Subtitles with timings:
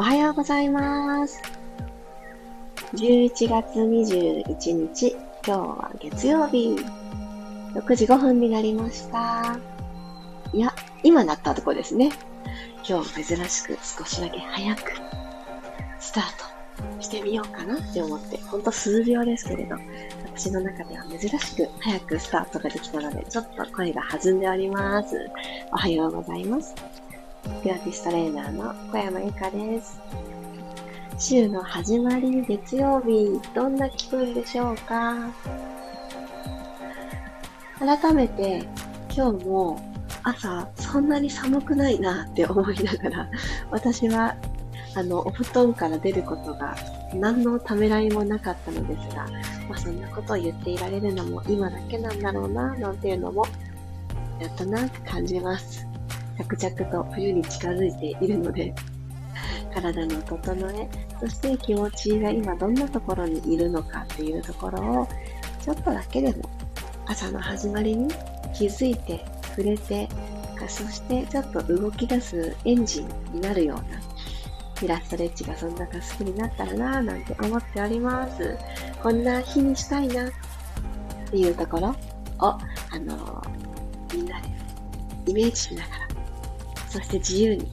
[0.00, 1.42] おはようございます。
[2.94, 6.74] 11月21日、今日は月曜日、
[7.74, 9.58] 6時5分になりました。
[10.54, 12.12] いや、今なったとこですね。
[12.88, 14.80] 今日珍しく少しだけ早く
[15.98, 16.24] スター
[16.96, 19.76] トしてみようかなって思って、ほんと数秒ですけれど、
[20.34, 25.30] 私の中では珍しく早くスタートができたので、ちょっと声が弾んでおります。
[25.70, 26.74] おはようございます。
[27.62, 30.00] ピラティストレーナーの小山由かです。
[31.18, 35.14] 週の始まり、月曜日、どんな気分でしょうか？
[37.78, 38.66] 改めて、
[39.14, 39.80] 今日も
[40.22, 43.30] 朝、そんなに寒くないなって思いながら、
[43.70, 44.36] 私は、
[44.94, 46.74] あの、お布団から出ることが
[47.14, 49.26] 何のためらいもなかったのですが、
[49.68, 53.46] まあ、そんなことを言っていられるのも今だけなんだろうな、なんていうのも、
[54.40, 55.86] なんとなく感じます。
[56.44, 58.74] 着々と冬に近づいているので、
[59.74, 60.88] 体の整え、
[61.20, 65.08] そして気持ちが今どんなところにいるのかっていうところを、
[65.62, 66.48] ちょっとだけでも
[67.06, 68.08] 朝の始まりに
[68.54, 70.08] 気づいて触れて、
[70.68, 74.00] そしてちょっと動き出すエンジンになるような
[74.78, 78.56] ピラストレッチがそんなか好きになったらなぁなんて思っております。
[79.02, 80.32] こんな日にしたいなっ
[81.30, 81.94] ていうところを、
[82.40, 82.60] あ
[82.98, 84.48] のー、みんなで
[85.26, 86.09] イメージしながら
[86.90, 87.70] そして自由に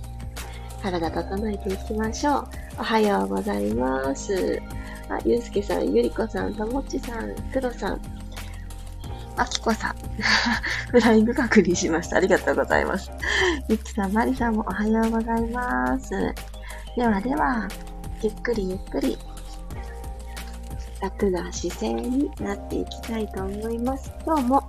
[0.82, 2.48] 体整えていきましょう。
[2.80, 4.62] おはようございます。
[5.10, 8.02] あ、ゆうすけさん、ゆりこさん、ともっちさん、くろさん、
[9.36, 9.96] あきこさん。
[10.92, 12.18] フライング確認しました。
[12.18, 13.12] ありがとうございます。
[13.68, 16.12] ゆきさん、まりさんもおはようございます。
[16.96, 17.68] ではでは、
[18.22, 19.18] ゆっくりゆっくり、
[21.02, 24.12] 楽な姿勢になっていきたいと思います。
[24.24, 24.68] 今日も、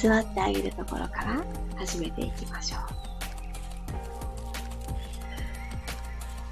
[0.00, 1.44] 座ってあげるところから
[1.76, 2.80] 始めていきましょう。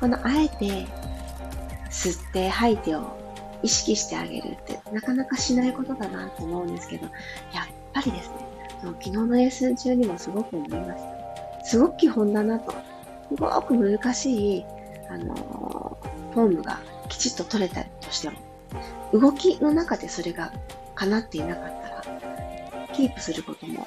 [0.01, 0.87] このあえて
[1.91, 3.17] 吸って吐いてを
[3.63, 7.13] 意識してあげるってなかなかしないことだなと思うんですけど、やっ
[7.95, 8.35] ぱりですね、
[8.83, 11.01] 昨日のレッスン中にもすごく思いまし
[11.61, 11.65] た。
[11.65, 12.73] すごく基本だなと。
[13.29, 14.65] すごく難しい、
[15.09, 15.97] あの、
[16.35, 18.37] フォームがきちっと取れたとしても、
[19.13, 20.53] 動きの中でそれが
[20.95, 21.86] 叶っていなかった、
[22.97, 23.87] キープすることも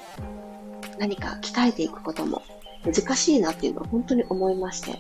[1.00, 2.44] 何か鍛えていくことも
[2.86, 5.00] 難しいなっていうのを本当に思いまして。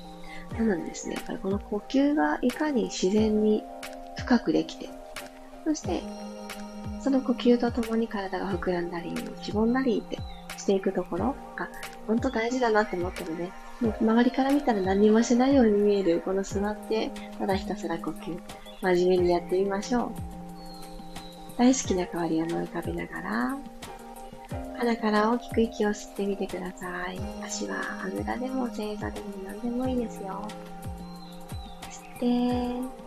[0.57, 3.63] なのでですね、やっぱりこの呼吸がいかに自然に
[4.17, 4.89] 深くできて、
[5.63, 6.01] そして、
[7.01, 10.17] その呼吸とともに体が膨らんだり、しぼんだりって
[10.57, 11.69] していくところが、
[12.07, 18.37] 本当大事だなって思ったので、もう周りから見たら何もしないように見える、この座って、ただひたすら呼吸、
[18.81, 20.11] 真面目にやってみましょう。
[21.57, 23.57] 大好きな香りを思い浮かべながら、
[24.77, 27.19] 鼻から大きく息を吸ってみてください。
[27.45, 30.47] 足はあぐらでも正座でも何でもいいですよ。
[31.89, 32.99] 吸って、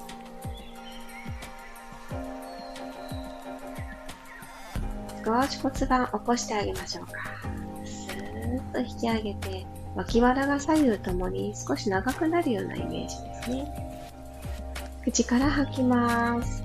[5.25, 7.13] 少し骨盤起こしてあげましょうか。
[7.85, 13.89] スーッと引き上げて、脇腹が左右ともに少し長くなるようなイメージですね。
[15.05, 16.63] 口から吐きます。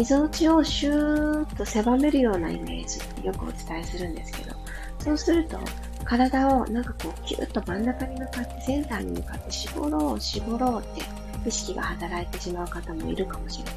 [0.00, 4.56] 溝落ちをシューッと狭めるようなイメージってよくお伝えするんですけど、
[4.98, 5.58] そうすると
[6.04, 11.02] 体をなんかこうキュッと真ん中に向かってセンターに向かって絞ろう絞ろうって
[11.46, 13.70] 意識が働いてしまう方もいるかもしれま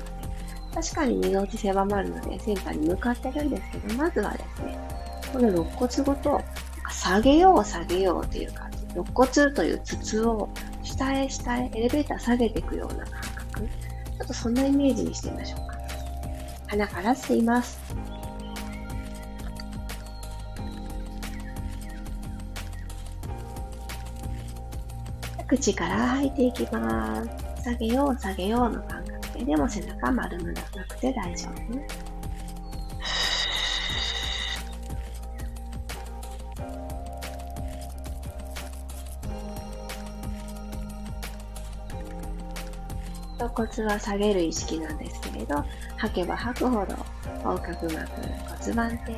[0.82, 0.94] せん。
[0.94, 4.78] 確かに溝落ち狭まるのでセンターに向かってるんですけど、まずはですね、
[5.34, 6.42] この肋骨ごと
[6.90, 8.78] 下げよう下げようっていう感じ。
[8.96, 10.48] 肋骨という筒を
[10.84, 13.62] 下へ下へエレベーター下げていくような感覚。
[13.62, 15.73] ちょっとそんなイメージにしてみましょうか。
[16.74, 17.80] 鼻から吸います。
[25.48, 27.30] 口から吐いていきます。
[27.64, 32.13] 下げよう、下げようの感覚で、でも背中丸むなくて大丈夫。
[43.56, 45.64] 骨は下げる意識なんですけれど、
[45.98, 46.96] 吐けば吐くほど、
[47.44, 48.08] 横隔膜、
[48.62, 49.14] 骨盤底、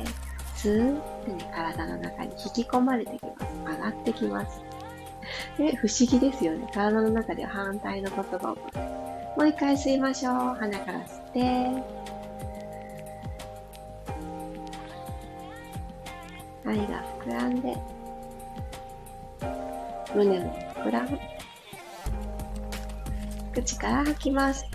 [0.54, 3.54] スーッとね、体の中に引き込まれてきます。
[3.66, 4.60] 上がってきます。
[5.58, 6.68] で、不思議ですよね。
[6.72, 8.56] 体の中では反対の言葉を。
[9.36, 10.34] もう一回吸いましょう。
[10.34, 11.82] 鼻から吸って、
[16.64, 17.76] 肺が膨らんで、
[20.14, 21.35] 胸も膨らむ。
[23.62, 24.66] 口から吐きます。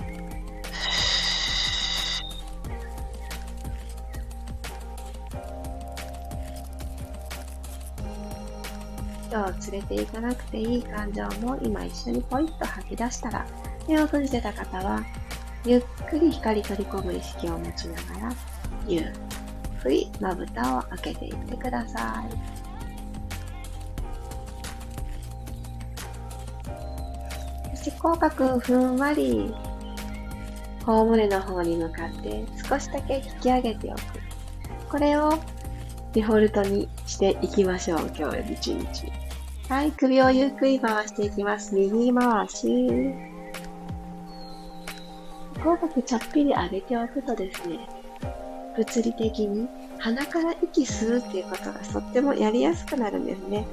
[9.31, 13.45] 今日連れて行かなくていい感情も今一緒にポイッと吐き出したら、
[13.87, 15.03] 目を閉じてた方は、
[15.63, 18.35] ゆっくり光取り込む意識を持ちながら、
[18.87, 19.03] ゆっ
[19.83, 22.70] くりまぶたを開けていってください。
[27.89, 29.51] 口角をふんわり
[30.85, 34.01] 頬胸の方に向かって少しだけ引き上げておく。
[34.89, 35.39] これを
[36.13, 38.11] デフォルトにしていきましょう。
[38.15, 39.11] 今日一日。
[39.69, 41.73] はい、首をゆっくり回していきます。
[41.73, 43.13] 右回し。
[45.63, 47.79] 口角ちょっぴり上げておくとですね、
[48.75, 49.69] 物理的に
[49.99, 53.65] 鼻から息吸うっていうことがとってもやりやすくなるんですね。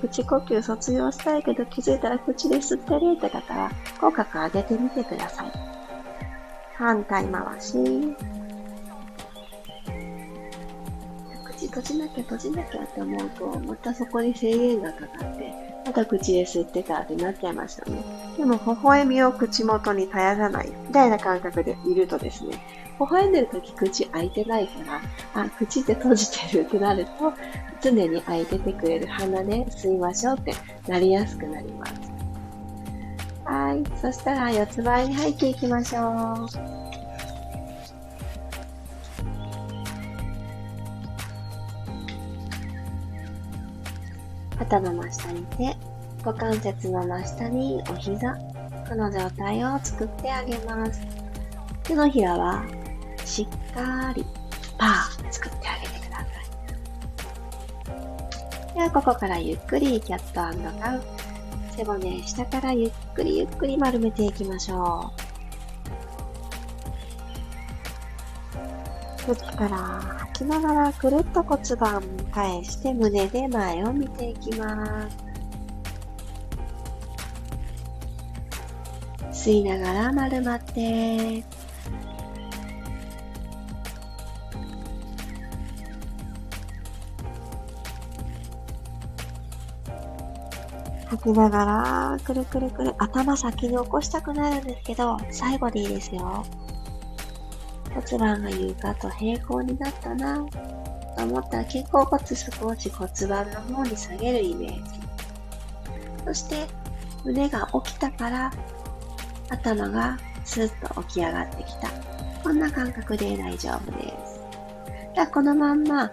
[0.00, 3.70] 口呼吸卒業したいけど気づいたら口で吸ってるって方は
[4.00, 5.52] 口角上げてみてください。
[6.76, 7.74] 反対回し。
[11.44, 15.54] 口閉じなきゃ閉じなきゃって思うと、またそこに制限がかかって、
[15.86, 18.04] また口で吸ってたってなっちゃいましたね。
[18.36, 22.60] でも、微笑みを口元に絶やさない、みたいな感覚でいるとですね、
[22.98, 25.02] 微笑んでる時口開いてないか
[25.34, 27.32] ら、あ、口って閉じてるってなると、
[27.82, 30.54] 常に開いててくれる鼻で吸いましょうって
[30.88, 31.92] なりやすくなります。
[33.44, 34.00] はい。
[34.00, 36.76] そしたら四つ倍に入っていきましょう。
[44.58, 45.76] 頭の真下に手、
[46.24, 48.36] 股関節の真下にお膝、
[48.88, 51.00] この状態を作ってあげます。
[51.84, 52.64] 手のひらは
[53.26, 54.24] しっかり
[54.78, 56.24] パー作ってあげてくださ
[58.70, 58.74] い。
[58.74, 60.34] ではここからゆっくりキャット
[60.80, 61.02] カウ
[61.76, 65.12] 背骨下からゆっくりゆっくり丸めていきましょ
[69.28, 69.34] う。
[69.34, 72.02] 口から吐きながらくるっと骨盤
[72.32, 75.16] 返して胸で前を見ていきます。
[79.50, 81.44] 吸いながら丸まって、
[91.26, 96.44] きながら、くるくるくる、頭先に起こしたくなるんですけど、最後でいいですよ。
[97.92, 100.36] 骨盤が床と平行になったな
[101.16, 105.00] と思ったら肩甲骨少し骨盤の方に下げるイメージ。
[106.26, 106.66] そして、
[107.24, 108.52] 胸が起きたから、
[109.48, 111.88] 頭がスッと起き上がってきた。
[112.44, 114.40] こんな感覚で大丈夫です。
[115.12, 116.12] じゃあこのまんま、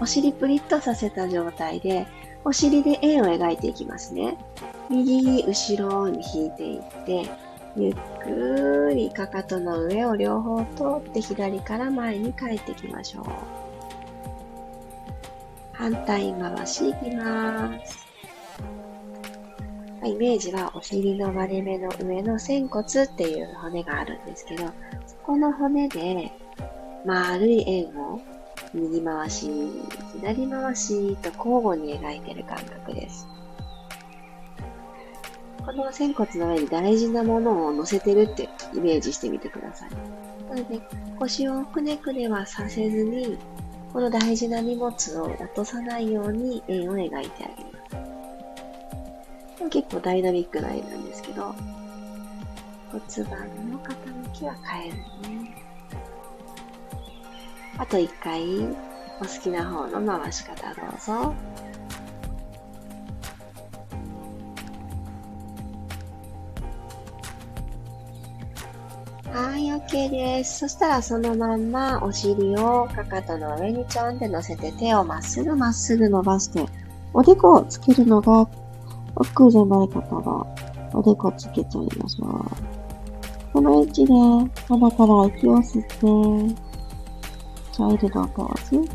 [0.00, 2.06] お尻プリッとさせた状態で、
[2.44, 4.36] お尻で円を描いていきますね。
[4.90, 7.28] 右後ろに引いていって、
[7.76, 13.24] ゆっくりかかとの上を両方通って左から前に帰ってきましょう。
[15.72, 18.04] 反対回しいきます。
[20.04, 24.66] イメージはお尻の割れ目の上の仙骨っていう骨があるんですけど、
[25.06, 26.30] そこの骨で
[27.06, 28.20] 丸い円を
[28.74, 29.48] 右回し、
[30.14, 33.26] 左回しと交互に描いてる感覚です。
[35.64, 39.90] この仙骨の上に大事なものを乗せてるってイメージしてみてください。
[40.50, 40.80] なので、
[41.18, 43.38] 腰をくねくねはさせずに、
[43.92, 47.70] この大事な荷物を落とさないように円を描いてあげま
[49.60, 49.70] す。
[49.70, 51.54] 結構ダイナミックな絵なんですけど、
[52.90, 55.63] 骨盤の傾きは変えるね。
[57.76, 58.42] あと一回、
[59.20, 61.34] お好きな方の回し方どうぞ。
[69.32, 70.60] はい、OK です。
[70.60, 76.64] そしたらそのまんまお尻をかかとの上にちょんって乗せて手をまっすぐまっすぐ伸ばして、
[77.12, 78.48] おでこをつけるのが
[79.16, 80.46] 奥じゃない方は
[80.92, 82.44] おでこつけちゃいましょう。
[83.52, 84.12] この位置で
[84.68, 88.90] 鼻から息を吸って、ャイルドポーズ。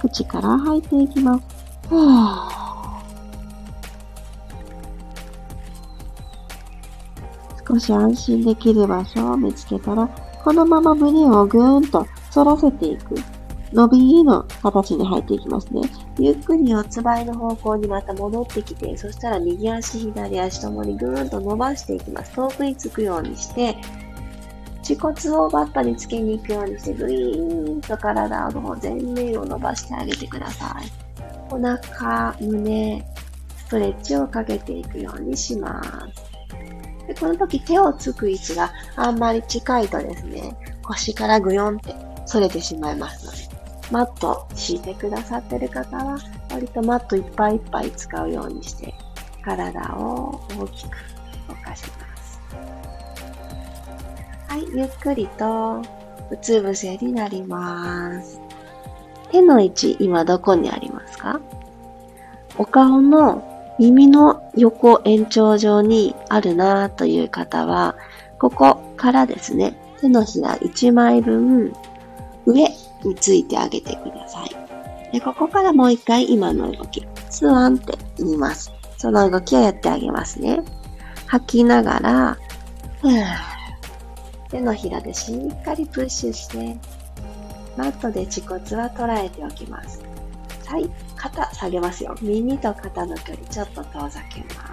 [0.00, 1.44] 口から吐いていきます。
[7.66, 10.06] 少し安心できる場所を見つけたら、
[10.44, 13.14] このまま胸をぐーんと反らせていく。
[13.72, 15.80] 伸びの形に入っていきますね。
[16.18, 22.36] ゆっくり四つ倍の方向にまた戻ってきて、そしたら右足、左足ともにぐーんと伸ばしていきます。
[22.36, 23.76] 遠くにつくようにして、
[24.86, 30.92] 恥骨をバットにつけに行くようにして、グイーンと体の前面を伸ばしてあげてください。
[31.50, 33.02] お腹、胸、
[33.56, 36.34] ストレッチをかけていくようにします。
[37.06, 41.94] でこの時手をつく位置があんまり近いとですね、腰からぐよんって
[42.30, 43.38] 反れてしまいますので、
[43.90, 46.18] マット敷いてくださってる方は、
[46.50, 48.94] 割とマットいっぱいいっぱい使うようにして、
[49.42, 51.13] 体を大きく
[54.54, 55.82] はい、ゆっくりと
[56.30, 58.40] うつ伏せになります。
[59.32, 61.40] 手の位置、今どこにありますか？
[62.56, 63.42] お顔の
[63.80, 67.96] 耳の横延長上にあるなという方は、
[68.38, 71.72] ここからですね、手のひら1枚分
[72.46, 72.68] 上
[73.02, 75.12] についてあげてください。
[75.12, 78.70] で、ここからもう一回今の動き、スワンって言います。
[78.98, 80.62] その動きをやってあげますね。
[81.26, 82.38] 吐きながら、
[84.54, 86.78] 手のひらでしっかりプッシュして、
[87.76, 90.00] マットで恥骨は捉えておきます。
[90.66, 92.14] はい、肩下げますよ。
[92.22, 94.72] 耳と肩の距離ちょっと遠ざけま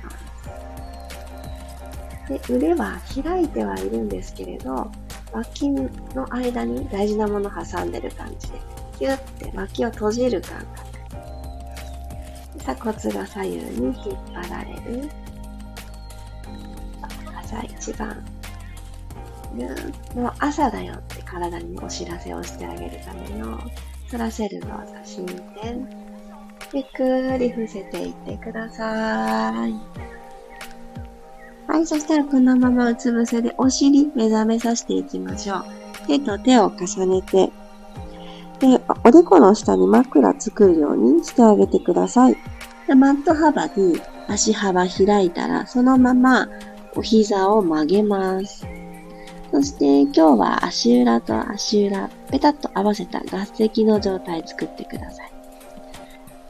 [2.28, 2.48] す。
[2.48, 4.92] で、腕は開いてはいるんですけれど、
[5.32, 5.90] 脇の
[6.30, 8.60] 間に大事なもの挟んでる感じで、
[9.00, 10.92] キュッて脇を閉じる感覚。
[12.60, 13.96] 鎖骨が左右に引っ
[14.32, 15.10] 張られる。
[17.36, 18.24] 朝一番。
[20.16, 23.58] もう朝だよって体にお知らせをしてあげるための
[24.10, 25.26] 反らせる動作、進
[25.62, 25.88] 展。
[26.74, 29.74] ゆっくり伏せていってください。
[31.68, 35.66] はい、そしたらこのままうつ伏せでお尻目覚めさせていきましょう。
[36.08, 37.52] 手と手を重ねて、
[38.60, 42.38] で、おでこの下に枕作るようにしてあげてください。
[42.88, 46.48] でマット幅に足幅開いたら、そのまま
[46.96, 48.66] お膝を曲げます。
[49.52, 55.32] そして今日は足裏と足裏、ペタッと合わせた合石の状態作ってください。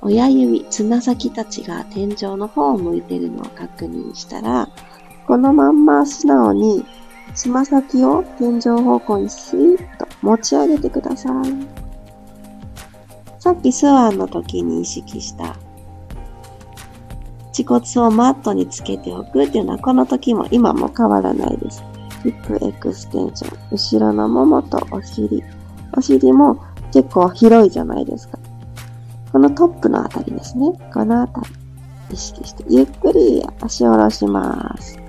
[0.03, 4.69] 親指、つま先たちが天井の方を向いているのを確認したら、
[5.25, 6.85] このまんま素直に
[7.33, 11.81] つま先を天井方向にスイッと持ち上げてください。
[13.39, 15.55] さっきスワンの時に意識した
[17.47, 21.83] 恥骨をマットにつけておくっていうのはこの時も今も変わらないです。
[22.23, 23.59] ヒップエクステンション。
[23.71, 25.43] 後ろのももとお尻。
[25.95, 26.63] お尻も
[26.93, 28.37] 結構広いじゃないですか。
[29.31, 30.67] このトップのあたりですね。
[30.93, 31.47] このあたり。
[32.11, 34.99] 意識して、ゆっくり足下ろします。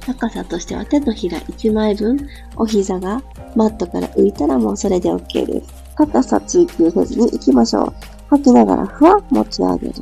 [0.00, 2.16] 高さとしては手のひら1枚分、
[2.56, 3.22] お膝が
[3.54, 5.74] マットから浮いたらもうそれで OK です。
[5.96, 7.94] 高さ追求せずに行きましょう。
[8.30, 9.94] 吐きながらふわ持ち上げる。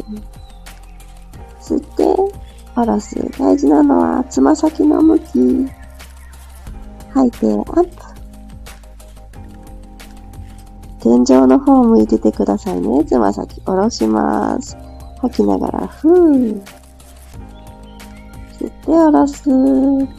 [1.61, 2.34] 吸って、
[2.75, 3.15] 下ろす。
[3.39, 5.25] 大事なのはつま先の向き。
[7.13, 7.91] 吐いて、アップ。
[11.01, 13.05] 天井の方を向いててくださいね。
[13.05, 14.77] つま先下ろします。
[15.21, 16.63] 吐きながら、ふー。
[18.59, 19.45] 吸って下ろす。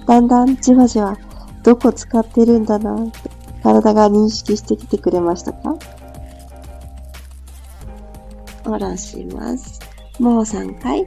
[0.05, 1.17] だんだんじわじわ、
[1.63, 3.29] どこ使ってるんだなって、
[3.63, 5.75] 体が認識してきてくれましたか？
[8.63, 9.79] 下ろします。
[10.19, 11.05] もう3回。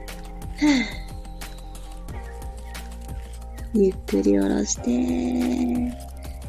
[3.73, 5.95] ゆっくり下ろして、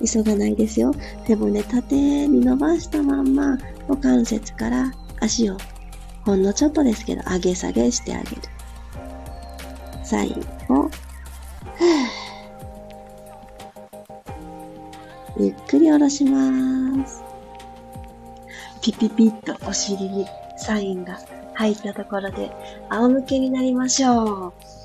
[0.04, 0.94] 急がないですよ。
[1.26, 3.58] 背骨縦に伸ばしたまんま、
[3.88, 5.56] 股関節から足を
[6.24, 8.42] ほんのちょっとですけど上げ下げしてあげる。
[10.02, 10.28] 最
[10.68, 10.90] 後、
[15.38, 17.22] ゆっくり下ろします。
[18.82, 21.18] ピピピッとお尻にサインが
[21.54, 22.50] 入ったところで
[22.88, 24.79] 仰向けになりましょう。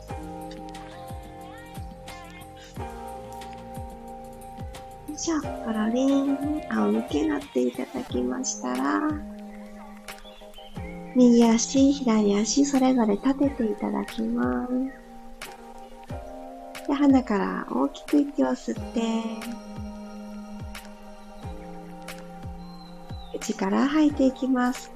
[5.26, 6.38] よいしょ、コロリン、
[6.70, 9.02] 仰向けになっていただきましたら、
[11.16, 14.74] 右足、左足、それぞれ立てていただきます。
[16.88, 19.02] で、鼻から大きく息を吸って、
[23.40, 24.95] 口から吐いていきます。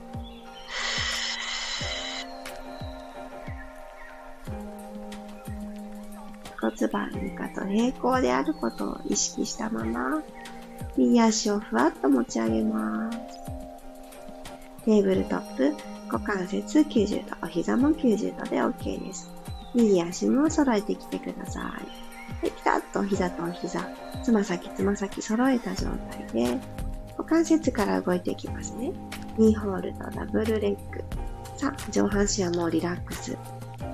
[6.80, 10.24] 骨盤床と平行であることを意識したまま、
[10.96, 13.20] 右足をふわっと持ち上げます。
[14.86, 15.76] テーブルトップ、
[16.10, 19.30] 股関節90度、お膝も90度で OK です。
[19.76, 21.64] 右足も揃えてきてください。
[21.64, 21.82] は
[22.44, 23.86] い、ピタッと膝と膝、
[24.24, 26.58] つま先つま先揃えた状態で、
[27.18, 28.94] 股関節から動いていきますね。
[29.38, 31.04] ニーホールド、ダブルレッグ。
[31.58, 33.38] さあ、上半身はもうリラックス。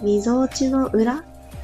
[0.04, 1.15] 溝落ちの裏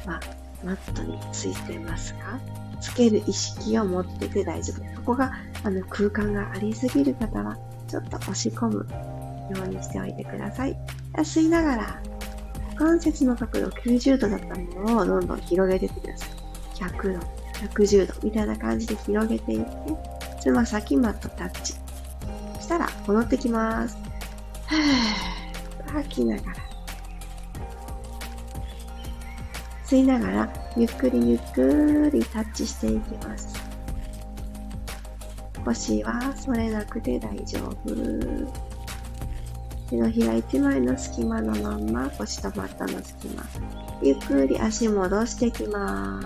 [0.04, 0.20] は
[0.64, 2.38] マットについてますか
[2.80, 4.82] つける意識を持ってて大丈夫。
[5.00, 7.56] ここがあの空間がありすぎる方は、
[7.88, 8.86] ちょっと押し込む
[9.54, 10.76] ようにしておいてください。
[11.18, 12.02] 吸いながら
[12.70, 16.30] 股関節の角度90度だったものをどんどん広げていってください。
[16.74, 17.26] 100度、
[17.68, 19.70] 110度みたいな感じで広げていって、
[20.40, 21.74] つま先マットタッチ。
[22.56, 23.96] そしたら戻ってきます。
[25.86, 26.61] 吐きながら。
[29.92, 33.54] 吸いながら、ゆっくりゆっくりタッチしていきます。
[35.66, 37.94] 腰は反れなくて大丈夫。
[39.90, 43.44] 手のひら一枚の隙間のまんま腰とマットの隙間。
[44.02, 46.22] ゆっくり足戻していきま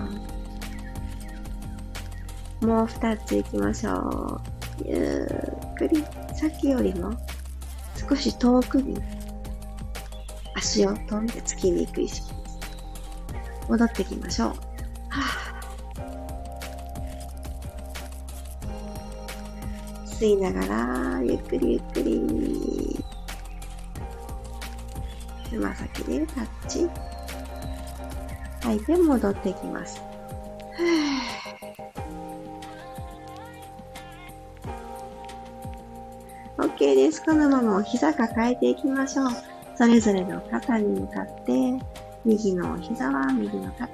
[2.61, 2.65] す。
[2.65, 4.41] もう二ついきましょ
[4.85, 4.89] う。
[4.89, 5.27] ゆ
[5.73, 6.05] っくり、
[6.37, 7.11] さっきよりも
[8.09, 8.97] 少し遠くに
[10.55, 12.36] 足を飛んで突きに行く意識。
[13.69, 14.55] 戻ってきましょう。
[20.07, 22.97] 吸いながら、ゆっくりゆっくり。
[25.51, 26.89] つま先でタッチ。
[28.63, 30.01] 吐いて戻ってきます。
[36.59, 37.23] OK です。
[37.23, 39.31] このままお膝抱えていきましょう。
[39.77, 41.79] それぞれの肩に向かって、
[42.27, 43.89] 右のお膝は右の肩。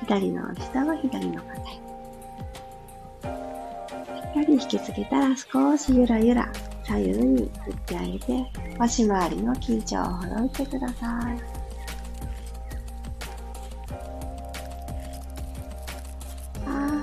[0.00, 1.54] 左の膝は左の肩。
[1.70, 1.78] し
[3.20, 6.50] っかり引きつけたら少しゆらゆら
[6.82, 8.46] 左右に振ってあげて、
[8.78, 11.24] 腰回りの緊張をほどいてください。
[16.66, 17.02] は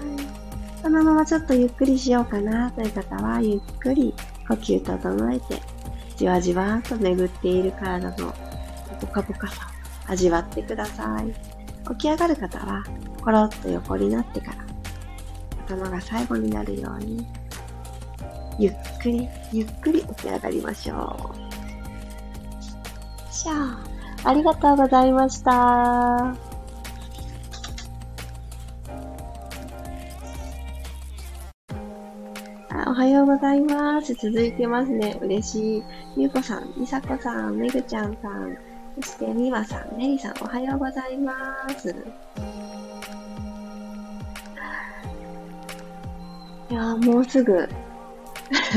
[0.80, 0.82] い。
[0.82, 4.16] このままちょっとゆっくりしようかなという方は、ゆっくり
[4.48, 5.62] 呼吸整えて、
[6.18, 8.34] じわじわと巡っている体の
[9.00, 9.70] ポカポカさ
[10.10, 11.34] 味わってください。
[11.92, 12.84] 起き上がる方は、
[13.24, 14.58] コロッと横になってから、
[15.66, 17.26] 頭が最後になるように、
[18.58, 21.32] ゆっくり、ゆっくり起き上がりましょ
[23.32, 23.34] う。
[23.34, 23.80] しゃあ、
[24.26, 26.36] ありがとうございました。
[32.88, 34.14] おはようございます。
[34.16, 35.18] 続いてますね。
[35.22, 35.84] 嬉しい。
[36.18, 38.58] ゆうこさん、みさこさん、めぐちゃんさん、
[39.02, 41.34] そしてみわさん、めりさん、おはようございま
[41.70, 41.96] す。
[46.70, 47.68] いやもうすぐ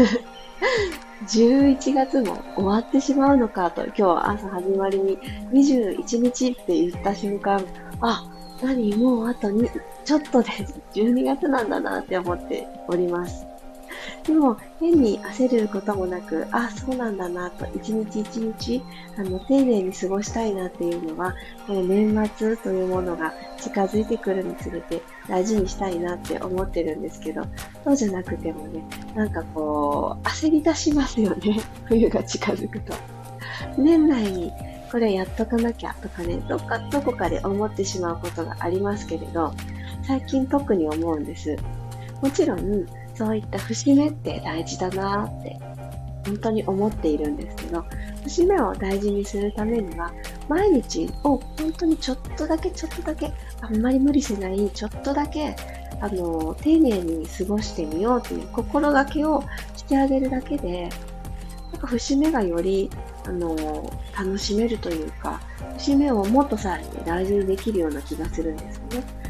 [1.26, 5.18] 11月も終わってしまうのかと、今日朝始まりに
[5.52, 7.64] 21日って言った瞬間、
[8.00, 8.24] あ、
[8.62, 9.68] 何もうあとに、
[10.04, 10.50] ちょっとで
[10.94, 13.51] 12月なんだなって思っております。
[14.24, 18.82] でも、変に焦ることもなく、あ、そうなんだなと、一日一日、
[19.16, 21.34] あの、丁寧に過ごしたいなっていうのは、
[21.66, 27.42] この年末というものが近づいてくるにつれて大事にしたいなって思ってるんですけど、
[27.84, 28.84] そうじゃなくてもね、
[29.16, 31.60] なんかこう、焦り出しますよね。
[31.86, 32.94] 冬が近づくと。
[33.76, 34.52] 年内に
[34.92, 39.52] これやっとかなきゃとかね、どっか、どこかで思ってしまうことがありますけれど、
[40.06, 41.56] 最近特に思うんです。
[42.20, 45.58] もちろん、そういった節目って大事だなって
[46.26, 47.84] 本当に思っているんですけど、
[48.24, 50.12] 節目を大事にするためには、
[50.48, 55.56] 毎日を本当にちょっとだけちょっとだけ、あんまり無理しない、ちょっとだけ、
[56.00, 59.42] あの、丁寧に過ごしてみようという心がけを
[59.76, 60.88] してあげるだけで、
[61.72, 62.90] なんか節目がより、
[63.26, 63.56] あの、
[64.16, 65.40] 楽しめるというか、
[65.78, 69.21] 節目をもっとさらに大事にできるような気がするんですよね。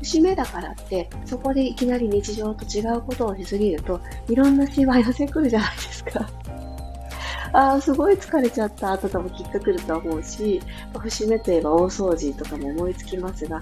[0.00, 6.28] 節目だからって、そこでいきなり日常と違うことをしすぎると、いろんなシワ寄せくるじゃないですか。
[7.54, 10.60] ああ、すごい疲れちゃったとかもきっと来ると思うし、
[10.98, 13.60] 節目といえば大掃除とかも思いつきますが、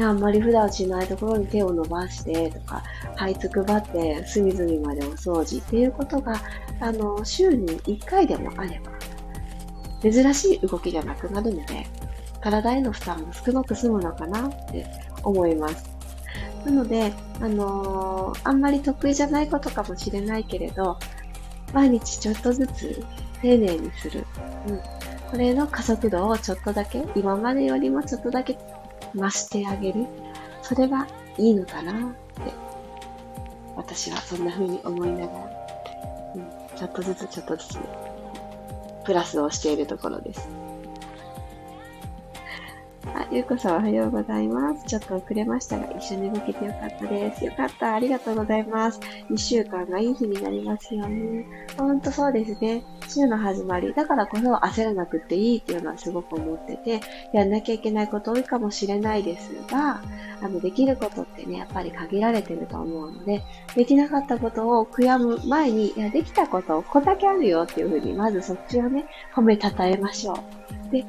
[0.00, 2.82] あんまり普段しないところに手を伸ばしてとか、
[3.16, 6.40] 這いつくばって隅々までお掃除っていうことが、
[6.80, 8.92] あの、週に1回でもあれば、
[10.10, 11.86] 珍しい動きじゃなくなるので、
[12.40, 14.84] 体への負担も少なく済むのかなって
[15.22, 15.90] 思います。
[16.64, 20.98] なので、あのー、あんまり得意じゃないことかもしれないけれど、
[21.72, 23.04] 毎日ちょっとずつ
[23.40, 24.26] 丁寧にする。
[24.68, 24.80] うん。
[25.30, 28.58] これの加速度をちょっとだけ、今までよりもちょっとだけ
[29.14, 30.06] 増してあげる。
[30.62, 31.06] それが
[31.36, 32.52] いいのかなって、
[33.76, 35.50] 私はそんな風に思いながら、
[36.36, 37.78] うん、ちょっとずつちょっとずつ、
[39.04, 40.48] プラスをしているところです。
[43.32, 44.84] ゆうこさんおはようございます。
[44.86, 47.42] ちょっと遅れましたが、一緒に動けてよかったです。
[47.42, 47.94] よかった。
[47.94, 49.00] ありがとうございます。
[49.30, 51.46] 一週間がいい日になりますよね。
[51.78, 52.84] ほんとそうですね。
[53.08, 53.94] 週の始まり。
[53.94, 57.00] だからこそ焦らなくていいっていうのはすごく思ってて、
[57.32, 60.02] やんなきゃいけないこと多いかもしれないですが、
[60.42, 63.42] あの、できることってね、やっぱり限られてると思うので、
[63.74, 70.92] できなかったことを悔やむ前に、いや、できたことここだけあるよっていうふうに、まずそっちをね、褒めたたえましょう。
[70.92, 71.06] で、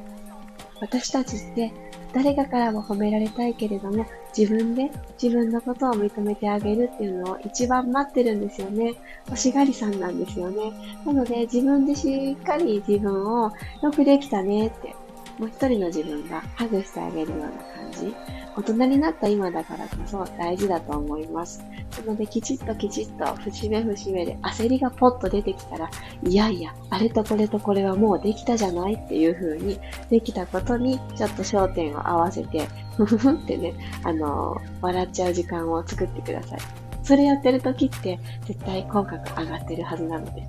[0.79, 1.73] 私たちって
[2.13, 4.05] 誰かからも褒められたいけれども、
[4.37, 8.93] 自分で自分のことを認めてあげるっていうのを一番待ってるんですよね。
[9.27, 10.71] 欲しがりさんなんですよね。
[11.05, 14.95] なので、自分でしっかり自分をよくできたねって、
[15.39, 18.15] もう一人の自分がハグしてあげるような感じ。
[18.55, 21.63] 大人になった今だからこそ大事だと思います。
[22.05, 25.89] なので、きちっときちっと、節目節目で焦りがポッと出てきたら、
[26.23, 36.59] いやいや、あれとこれとこれはもうできたじゃないっていう風に、できたことにちょっと焦点を合わせて、ふふふってね、あの、笑っちゃう時間を作ってください。
[37.03, 40.43] それやってる時って絶対口角上がってるはずなので。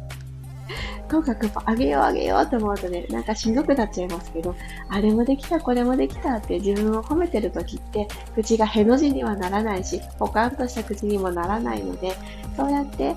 [1.08, 4.54] 口角上げよう上げようと思うとね、なんかしんどくなっちゃいますけど、
[4.88, 12.12] あれもできた、これもできたって自分を褒めてる時って、口がへの字にはならないし、ポカンとした口にもならないので、
[12.56, 13.14] そうやって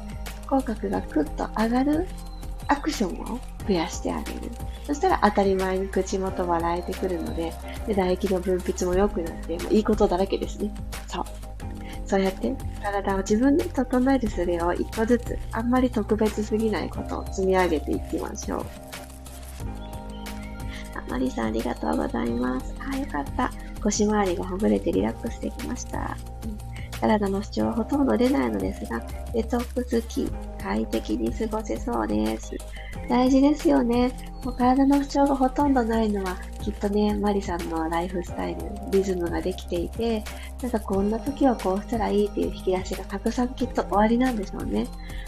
[0.48, 2.08] 口角がクッと上がる
[2.68, 4.52] アクションを増やしてあげる。
[4.86, 7.54] そしたら当たり前に口元笑えてくるので、
[7.88, 10.74] で唾液の分泌も良くなって、もういいことだらけですね。
[11.08, 11.47] そう。
[12.08, 18.66] そうやって体を自分で整える術を一個ずつ、あんまり特別すぎないことを積み上げていきましょう。
[20.96, 22.74] あ、マリさんありがとうございます。
[22.92, 23.52] あ、よかった。
[23.84, 26.18] 腰回りがほぐれてリラックスできました。
[26.46, 26.58] うん
[27.00, 29.00] 体の主張はほとんど出ないのですが、
[29.34, 30.28] デトックス期、
[30.62, 32.56] 快適に過ごせそうです。
[33.10, 34.12] 大事ですよね。
[34.44, 40.24] もう体の不調がほとんどないのは、きっとね、マリさんのライフスタイル、リズムができていて、
[40.62, 44.88] なんかこんな時はこうしたらいいっていう引き出しがたくさんきっと終わりなんでしょうね。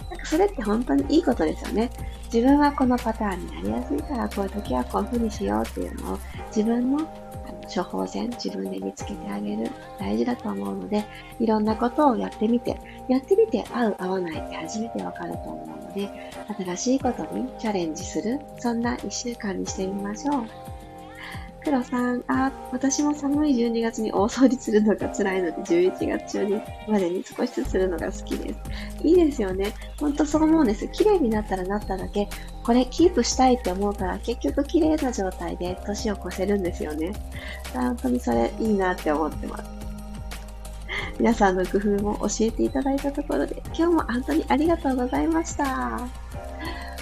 [0.10, 1.90] なんかそれって本当にいいことですよね。
[2.32, 7.29] 自分はこのパターンになりやすいから、こういう時はこういう風にしようっていうのを自分の
[7.74, 11.06] 処方箋自分で見つけてあげる大事だと思うので、
[11.40, 16.10] いろんなことをやってみて、やってみて合う合わないって初めてわかると思うので、
[16.66, 20.69] 新しいことにチャレンジする、そんな1週間にしてみましょう。
[21.64, 28.60] 黒さん、あ、私も寒い12月に大掃除するのが辛いので、11月中にまでに少しずつするのが好きです。
[29.04, 29.74] いいですよね。
[30.00, 30.88] ほんとそう思うんです。
[30.88, 32.28] 綺麗になったらなっただけ、
[32.64, 37.14] これキープしたいって思うから、結局綺麗な状態で年を越せるんですよね。
[37.74, 39.64] 本当にそれいいなって思ってます。
[41.18, 46.00] 皆さんの工夫も教えていただいたところで、今日も本当にありがとうございました。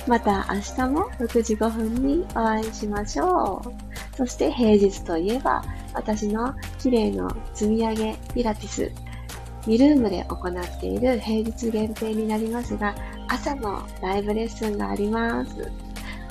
[0.08, 3.87] また明日も6時5分にお会いしましょう。
[4.18, 8.92] そして平日といえば、私の綺麗の積み上げピラティス、
[9.68, 12.96] 2ルームで行っている平日限定になりますが、
[13.28, 15.72] 朝のライブレッスンがあります。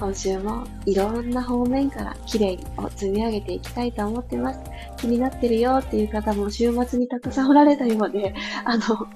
[0.01, 4.61] 今週もいろんな方面から綺麗を積み上げていきたいと思ってます。
[4.97, 9.07] 気になってるよっていう方も週末にたくさんおられたようで、あの、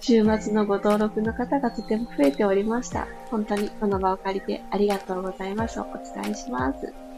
[0.00, 3.08] 週末のご登録の方がとても増えておりました。
[3.30, 7.09] 本当にこの場を借りてありがとうございますお伝えします。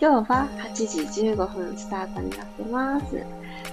[0.00, 0.74] 今日は8
[1.08, 3.26] 時15分スタートになってます。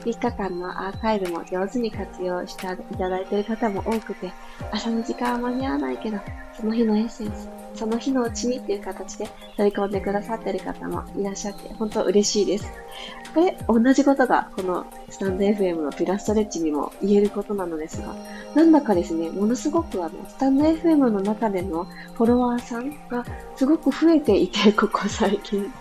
[0.04, 4.32] 3日間のアーカイブも上手に活用していただいている方も多くて、
[4.72, 6.20] 朝の時間は間に合わないけど、
[6.54, 9.28] その日のエッセンス、その日のうちにっていう形で
[9.58, 12.66] 取り込んでくださっている方もいらっしゃって、本当嬉しいです。
[13.34, 18.16] これ、同じことがこのスタンド FM のピラストレッチにも言えることなのですが、
[18.56, 23.26] なんだかですね、ものすごくあの、スタンド FM の中でのフォロワーさんが
[23.58, 25.72] すごく増えていて、ここ最近。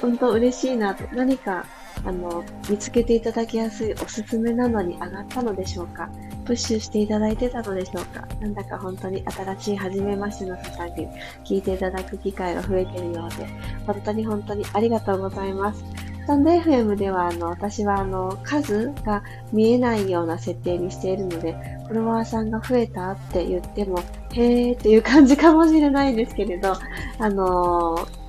[0.00, 1.04] 本当嬉しいなと。
[1.14, 1.64] 何か、
[2.04, 6.08] あの、見つけていただきやすいおすすめなのに上がったのでしょうか？
[6.44, 8.26] プッシュしていただいてたのでしょうか？
[8.40, 11.08] なんだか本当に新しい初めましての方に
[11.44, 13.46] 聞いていただく機会が増えているようで、
[13.86, 15.82] 本当に本当にありがとうございます。
[16.24, 21.52] スタンド FM では、あの、私は、あの、数が見えないような設定にしているので、
[21.86, 23.98] フォロワーさんが増えたって言っても、
[24.32, 26.76] へーっていう感じかもしれないんですけれど、
[27.18, 28.23] あのー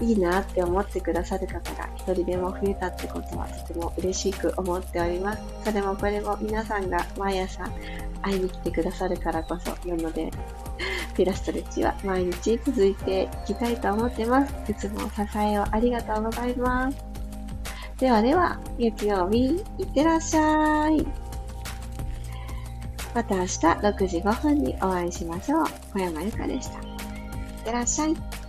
[0.00, 5.42] いいなって思ってくださる方が一人でも増えたってことはとても嬉しく思っております。
[5.64, 7.68] それもこれも皆さんが毎朝
[8.22, 10.30] 会いに来てくださるからこそなので、
[11.16, 14.54] ピラストレッチは毎日続いていきたいと思ってます。
[14.70, 16.98] いつも支えをありがとうございます。
[17.98, 21.06] ではでは、月曜日、いってらっしゃい。
[23.14, 25.66] また明日6時5分にお会いしましょう。
[25.94, 26.78] 小山由かでした。
[26.78, 28.45] いってらっしゃい。